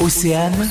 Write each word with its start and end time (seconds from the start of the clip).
Océane, 0.00 0.66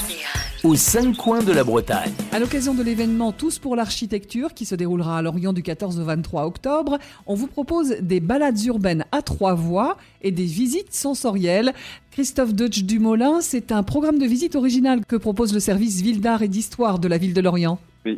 aux 0.64 0.76
cinq 0.76 1.16
coins 1.16 1.44
de 1.44 1.52
la 1.52 1.64
Bretagne. 1.64 2.12
À 2.32 2.40
l'occasion 2.40 2.74
de 2.74 2.82
l'événement 2.82 3.32
Tous 3.32 3.60
pour 3.60 3.76
l'architecture 3.76 4.56
qui 4.56 4.66
se 4.66 4.74
déroulera 4.74 5.20
à 5.20 5.22
Lorient 5.22 5.54
du 5.54 5.62
14 5.62 6.00
au 6.00 6.04
23 6.04 6.46
octobre, 6.48 6.98
on 7.28 7.36
vous 7.36 7.46
propose 7.46 7.90
des 8.02 8.22
balades 8.22 8.60
urbaines 8.64 9.06
à 9.12 9.22
trois 9.22 9.54
voies 9.54 9.98
et 10.24 10.32
des 10.32 10.46
visites 10.46 10.96
sensorielles. 10.96 11.74
Christophe 12.10 12.56
Deutsch 12.56 12.82
Dumoulin, 12.82 13.40
c'est 13.42 13.72
un 13.72 13.84
programme 13.84 14.18
de 14.18 14.26
visite 14.26 14.56
original 14.56 15.06
que 15.06 15.16
propose 15.16 15.54
le 15.54 15.60
service 15.60 16.02
Ville 16.02 16.22
d'art 16.22 16.42
et 16.42 16.48
d'histoire 16.48 16.98
de 16.98 17.08
la 17.08 17.20
ville 17.20 17.36
de 17.36 17.42
Lorient. 17.42 17.78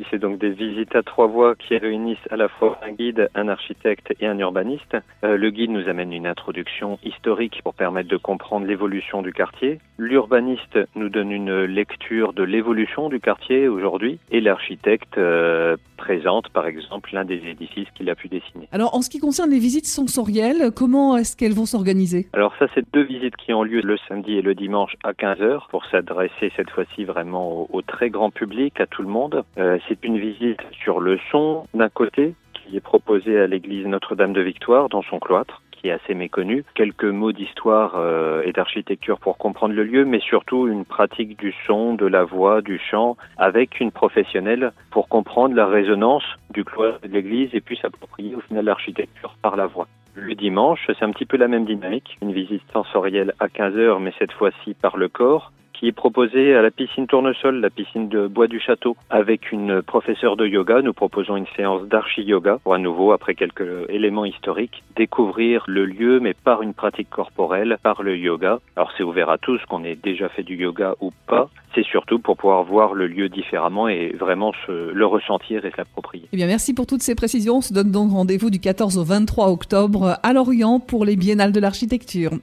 C'est 0.09 0.19
donc 0.19 0.39
des 0.39 0.49
visites 0.49 0.95
à 0.95 1.03
trois 1.03 1.27
voies 1.27 1.55
qui 1.55 1.77
réunissent 1.77 2.17
à 2.29 2.37
la 2.37 2.47
fois 2.47 2.79
un 2.83 2.91
guide, 2.91 3.29
un 3.35 3.47
architecte 3.47 4.13
et 4.19 4.27
un 4.27 4.37
urbaniste. 4.39 4.97
Euh, 5.23 5.37
le 5.37 5.49
guide 5.49 5.71
nous 5.71 5.87
amène 5.89 6.13
une 6.13 6.27
introduction 6.27 6.99
historique 7.03 7.61
pour 7.63 7.73
permettre 7.73 8.09
de 8.09 8.17
comprendre 8.17 8.65
l'évolution 8.65 9.21
du 9.21 9.33
quartier. 9.33 9.79
L'urbaniste 9.97 10.79
nous 10.95 11.09
donne 11.09 11.31
une 11.31 11.63
lecture 11.63 12.33
de 12.33 12.43
l'évolution 12.43 13.09
du 13.09 13.19
quartier 13.19 13.67
aujourd'hui 13.67 14.19
et 14.31 14.41
l'architecte 14.41 15.17
euh, 15.17 15.77
présente 16.05 16.49
par 16.49 16.67
exemple 16.67 17.09
l'un 17.13 17.25
des 17.25 17.41
édifices 17.47 17.89
qu'il 17.95 18.09
a 18.09 18.15
pu 18.15 18.27
dessiner. 18.27 18.67
Alors 18.71 18.93
en 18.95 19.01
ce 19.01 19.09
qui 19.09 19.19
concerne 19.19 19.49
les 19.49 19.59
visites 19.59 19.87
sensorielles, 19.87 20.71
comment 20.75 21.17
est-ce 21.17 21.35
qu'elles 21.35 21.53
vont 21.53 21.65
s'organiser? 21.65 22.27
Alors 22.33 22.53
ça 22.59 22.67
c'est 22.75 22.85
deux 22.93 23.03
visites 23.03 23.37
qui 23.37 23.51
ont 23.53 23.63
lieu 23.63 23.81
le 23.81 23.97
samedi 24.07 24.33
et 24.33 24.41
le 24.41 24.53
dimanche 24.53 24.93
à 25.03 25.13
15h 25.13 25.69
pour 25.69 25.85
s'adresser 25.85 26.51
cette 26.55 26.69
fois-ci 26.69 27.03
vraiment 27.03 27.67
au, 27.71 27.81
très 27.81 28.09
grand 28.09 28.29
public, 28.29 28.79
à 28.79 28.85
tout 28.85 29.01
le 29.01 29.07
monde. 29.07 29.43
Euh, 29.57 29.71
euh, 29.71 29.77
c'est 29.87 30.03
une 30.03 30.17
visite 30.17 30.59
sur 30.71 30.99
le 30.99 31.17
son 31.31 31.65
d'un 31.73 31.89
côté 31.89 32.35
qui 32.53 32.75
est 32.75 32.81
proposée 32.81 33.39
à 33.39 33.47
l'église 33.47 33.85
Notre-Dame 33.85 34.33
de 34.33 34.41
Victoire 34.41 34.89
dans 34.89 35.01
son 35.01 35.19
cloître 35.19 35.61
qui 35.81 35.89
est 35.89 35.91
assez 35.91 36.13
méconnu. 36.13 36.63
Quelques 36.75 37.05
mots 37.05 37.31
d'histoire 37.31 37.93
euh, 37.95 38.43
et 38.45 38.51
d'architecture 38.51 39.19
pour 39.19 39.37
comprendre 39.37 39.73
le 39.73 39.83
lieu, 39.83 40.05
mais 40.05 40.19
surtout 40.19 40.67
une 40.67 40.85
pratique 40.85 41.37
du 41.39 41.53
son, 41.65 41.95
de 41.95 42.05
la 42.05 42.23
voix, 42.23 42.61
du 42.61 42.79
chant, 42.79 43.17
avec 43.37 43.79
une 43.79 43.91
professionnelle 43.91 44.71
pour 44.91 45.09
comprendre 45.09 45.55
la 45.55 45.65
résonance 45.65 46.23
du 46.51 46.63
cloître 46.63 47.01
de 47.01 47.07
l'église 47.07 47.49
et 47.53 47.61
puis 47.61 47.77
s'approprier 47.77 48.35
au 48.35 48.41
final 48.41 48.65
l'architecture 48.65 49.35
par 49.41 49.55
la 49.55 49.65
voix. 49.65 49.87
Le 50.13 50.35
dimanche, 50.35 50.81
c'est 50.87 51.03
un 51.03 51.11
petit 51.11 51.25
peu 51.25 51.37
la 51.37 51.47
même 51.47 51.65
dynamique, 51.65 52.17
une 52.21 52.33
visite 52.33 52.63
sensorielle 52.73 53.33
à 53.39 53.47
15 53.47 53.77
heures, 53.77 53.99
mais 53.99 54.13
cette 54.19 54.33
fois-ci 54.33 54.73
par 54.73 54.97
le 54.97 55.07
corps, 55.07 55.51
qui 55.81 55.87
est 55.87 55.91
proposé 55.91 56.55
à 56.55 56.61
la 56.61 56.69
piscine 56.69 57.07
Tournesol, 57.07 57.59
la 57.59 57.71
piscine 57.71 58.07
de 58.07 58.27
Bois 58.27 58.45
du 58.45 58.59
Château, 58.59 58.95
avec 59.09 59.51
une 59.51 59.81
professeure 59.81 60.37
de 60.37 60.45
yoga. 60.45 60.83
Nous 60.83 60.93
proposons 60.93 61.35
une 61.35 61.47
séance 61.55 61.81
d'archi-yoga 61.87 62.59
pour 62.63 62.75
à 62.75 62.77
nouveau, 62.77 63.13
après 63.13 63.33
quelques 63.33 63.89
éléments 63.89 64.25
historiques, 64.25 64.83
découvrir 64.95 65.63
le 65.67 65.85
lieu, 65.85 66.19
mais 66.19 66.35
par 66.35 66.61
une 66.61 66.75
pratique 66.75 67.09
corporelle, 67.09 67.79
par 67.81 68.03
le 68.03 68.15
yoga. 68.15 68.59
Alors 68.75 68.91
c'est 68.95 69.01
ouvert 69.01 69.31
à 69.31 69.39
tous, 69.39 69.59
qu'on 69.67 69.83
ait 69.83 69.95
déjà 69.95 70.29
fait 70.29 70.43
du 70.43 70.55
yoga 70.55 70.93
ou 71.01 71.11
pas. 71.25 71.49
C'est 71.73 71.85
surtout 71.85 72.19
pour 72.19 72.37
pouvoir 72.37 72.63
voir 72.63 72.93
le 72.93 73.07
lieu 73.07 73.27
différemment 73.27 73.87
et 73.87 74.09
vraiment 74.09 74.53
le 74.67 75.05
ressentir 75.07 75.65
et 75.65 75.71
s'approprier. 75.71 76.27
Eh 76.31 76.35
bien, 76.35 76.45
merci 76.45 76.75
pour 76.75 76.85
toutes 76.85 77.01
ces 77.01 77.15
précisions. 77.15 77.55
On 77.55 77.61
se 77.61 77.73
donne 77.73 77.89
donc 77.89 78.11
rendez-vous 78.11 78.51
du 78.51 78.59
14 78.59 78.99
au 78.99 79.03
23 79.03 79.49
octobre 79.49 80.19
à 80.21 80.33
Lorient 80.33 80.79
pour 80.79 81.05
les 81.05 81.15
Biennales 81.15 81.53
de 81.53 81.59
l'Architecture 81.59 82.33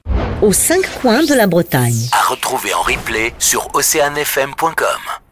aux 0.42 0.53
cinq 0.53 0.89
coins 1.00 1.25
de 1.25 1.34
la 1.34 1.47
Bretagne. 1.47 2.08
À 2.12 2.31
retrouver 2.31 2.72
en 2.75 2.83
replay 2.83 3.34
sur 3.39 3.69
oceanfm.com. 3.75 5.28